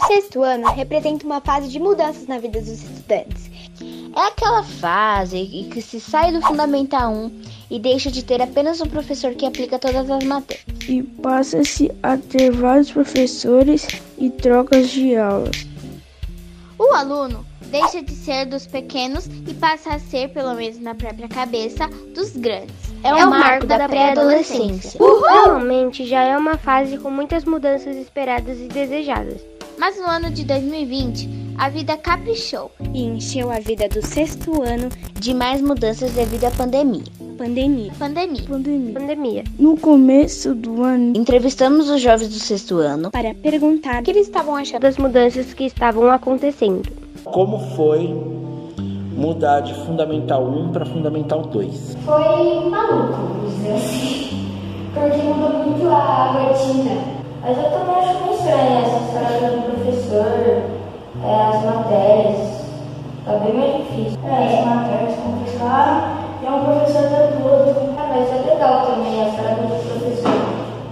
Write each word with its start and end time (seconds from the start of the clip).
sexto 0.00 0.42
ano 0.42 0.72
representa 0.72 1.26
uma 1.26 1.40
fase 1.40 1.68
de 1.68 1.78
mudanças 1.78 2.26
na 2.26 2.38
vida 2.38 2.60
dos 2.60 2.68
estudantes. 2.68 3.50
É 4.14 4.26
aquela 4.26 4.62
fase 4.62 5.38
em 5.38 5.68
que 5.68 5.80
se 5.80 6.00
sai 6.00 6.32
do 6.32 6.40
Fundamental 6.42 7.12
1 7.12 7.42
e 7.70 7.78
deixa 7.78 8.10
de 8.10 8.22
ter 8.22 8.40
apenas 8.42 8.80
um 8.80 8.86
professor 8.86 9.34
que 9.34 9.46
aplica 9.46 9.78
todas 9.78 10.10
as 10.10 10.24
matérias. 10.24 10.64
E 10.88 11.02
passa-se 11.02 11.90
a 12.02 12.16
ter 12.16 12.50
vários 12.50 12.90
professores 12.90 13.86
e 14.18 14.28
trocas 14.28 14.90
de 14.90 15.16
aulas. 15.16 15.66
O 16.78 16.92
aluno 16.94 17.46
deixa 17.70 18.02
de 18.02 18.12
ser 18.12 18.44
dos 18.44 18.66
pequenos 18.66 19.26
e 19.26 19.54
passa 19.54 19.94
a 19.94 19.98
ser, 19.98 20.28
pelo 20.28 20.54
menos 20.54 20.78
na 20.78 20.94
própria 20.94 21.28
cabeça, 21.28 21.88
dos 22.14 22.36
grandes. 22.36 22.74
É, 23.02 23.08
é 23.08 23.14
o, 23.14 23.30
marco, 23.30 23.30
marco 23.30 23.66
da, 23.66 23.78
da 23.78 23.88
pré-adolescência. 23.88 25.00
Realmente 25.00 26.06
já 26.06 26.22
é 26.22 26.36
uma 26.36 26.58
fase 26.58 26.98
com 26.98 27.10
muitas 27.10 27.44
mudanças 27.44 27.96
esperadas 27.96 28.58
e 28.58 28.68
desejadas. 28.68 29.40
Mas 29.82 29.98
no 29.98 30.06
ano 30.06 30.30
de 30.30 30.44
2020, 30.44 31.56
a 31.58 31.68
vida 31.68 31.96
caprichou 31.96 32.70
e 32.94 33.02
encheu 33.02 33.50
a 33.50 33.58
vida 33.58 33.88
do 33.88 34.00
sexto 34.00 34.62
ano 34.62 34.88
de 35.18 35.34
mais 35.34 35.60
mudanças 35.60 36.12
devido 36.12 36.44
à 36.44 36.52
pandemia. 36.52 37.02
Pandemia. 37.36 37.90
Pandemia. 37.98 38.42
Pandemia. 38.48 38.92
Pandemia. 38.94 39.44
No 39.58 39.76
começo 39.76 40.54
do 40.54 40.84
ano, 40.84 41.14
entrevistamos 41.16 41.90
os 41.90 42.00
jovens 42.00 42.28
do 42.28 42.38
sexto 42.38 42.76
ano 42.76 43.10
para 43.10 43.34
perguntar 43.34 44.00
o 44.00 44.04
que 44.04 44.12
eles 44.12 44.28
estavam 44.28 44.54
achando 44.54 44.82
das 44.82 44.96
mudanças 44.96 45.52
que 45.52 45.64
estavam 45.64 46.08
acontecendo. 46.08 46.88
Como 47.24 47.58
foi 47.74 48.06
mudar 49.16 49.62
de 49.62 49.74
Fundamental 49.84 50.46
1 50.46 50.70
para 50.70 50.86
Fundamental 50.86 51.42
2? 51.42 51.96
Foi 52.04 52.70
maluco, 52.70 53.48
dizer 53.48 53.72
assim, 53.72 54.48
porque 54.94 55.16
mudou 55.16 55.66
muito 55.66 55.88
a 55.88 56.30
rotina. 56.34 57.21
Mas 57.42 57.58
eu 57.58 57.64
também 57.64 57.96
acho 57.96 58.14
muito 58.20 58.34
estranho 58.38 58.84
essa 58.84 58.98
história 59.04 59.50
do 59.50 59.62
professor, 59.62 60.62
é, 61.24 61.34
as 61.48 61.64
matérias. 61.64 62.62
Tá 63.24 63.32
bem 63.34 63.54
mais 63.54 63.76
difícil. 63.76 64.18
É, 64.26 64.58
as 64.58 64.64
matérias 64.64 65.16
complicaram 65.16 65.96
e 66.42 66.46
é 66.46 66.50
um 66.50 66.64
professor 66.64 67.12
outro. 67.44 67.94
Ah, 67.98 68.06
mas 68.08 68.30
é 68.30 68.50
legal 68.50 68.86
também 68.86 69.22
a 69.22 69.28
história 69.28 69.54
do 69.56 69.68
professor, 69.68 70.40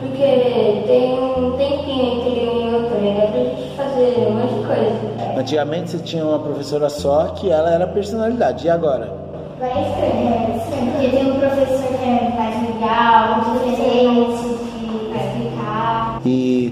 porque 0.00 0.84
tem 0.86 1.18
um 1.18 1.56
tempinho 1.56 2.04
entre 2.14 2.48
um 2.48 2.68
e 2.68 2.74
outro, 2.74 2.96
dá 3.00 3.26
pra 3.26 3.40
gente 3.40 3.76
fazer 3.76 4.26
um 4.28 4.34
monte 4.34 4.54
de 4.54 4.64
coisa. 4.66 5.38
Antigamente 5.38 5.90
você 5.90 5.98
tinha 5.98 6.24
uma 6.24 6.38
professora 6.38 6.88
só 6.88 7.28
que 7.28 7.50
ela 7.50 7.70
era 7.70 7.86
personalidade, 7.86 8.66
e 8.66 8.70
agora? 8.70 9.12
Vai 9.58 9.70
estranho, 9.70 10.28
é 10.28 10.56
estranho, 10.56 10.92
porque 10.92 11.08
tem 11.08 11.32
um 11.32 11.38
professor 11.38 11.98
que 11.98 12.04
é 12.04 12.32
mais 12.36 12.56
legal, 12.62 13.09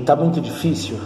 tá 0.08 0.16
muito 0.16 0.40
difícil? 0.40 0.98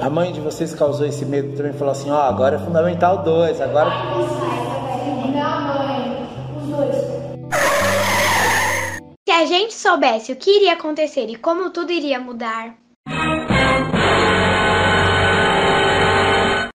A 0.00 0.10
mãe 0.10 0.32
de 0.32 0.40
vocês 0.40 0.74
causou 0.74 1.06
esse 1.06 1.24
medo 1.24 1.56
também 1.56 1.72
falou 1.72 1.92
assim, 1.92 2.10
ó, 2.10 2.16
oh, 2.16 2.22
agora 2.22 2.56
é 2.56 2.58
fundamental 2.58 3.22
2, 3.22 3.60
agora. 3.60 3.90
Se 9.24 9.30
a 9.30 9.46
gente 9.46 9.74
soubesse 9.74 10.32
o 10.32 10.36
que 10.36 10.56
iria 10.56 10.72
acontecer 10.72 11.26
e 11.28 11.36
como 11.36 11.70
tudo 11.70 11.92
iria 11.92 12.18
mudar. 12.18 12.74